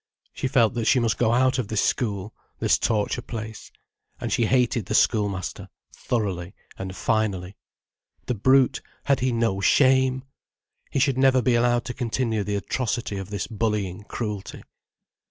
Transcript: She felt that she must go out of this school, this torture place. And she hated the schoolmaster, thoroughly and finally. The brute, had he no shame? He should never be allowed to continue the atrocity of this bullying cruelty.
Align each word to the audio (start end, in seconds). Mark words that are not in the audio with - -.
She 0.33 0.47
felt 0.47 0.73
that 0.73 0.85
she 0.85 0.99
must 0.99 1.19
go 1.19 1.31
out 1.31 1.59
of 1.59 1.67
this 1.67 1.79
school, 1.85 2.33
this 2.57 2.79
torture 2.79 3.21
place. 3.21 3.71
And 4.19 4.33
she 4.33 4.47
hated 4.47 4.87
the 4.87 4.95
schoolmaster, 4.95 5.69
thoroughly 5.95 6.55
and 6.75 6.95
finally. 6.95 7.55
The 8.25 8.33
brute, 8.33 8.81
had 9.03 9.19
he 9.19 9.31
no 9.31 9.59
shame? 9.61 10.23
He 10.89 10.97
should 10.97 11.19
never 11.19 11.43
be 11.43 11.53
allowed 11.53 11.85
to 11.85 11.93
continue 11.93 12.43
the 12.43 12.55
atrocity 12.55 13.17
of 13.17 13.29
this 13.29 13.45
bullying 13.45 14.03
cruelty. 14.05 14.63